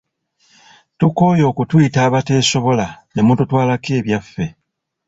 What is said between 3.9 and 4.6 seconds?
ebyaffe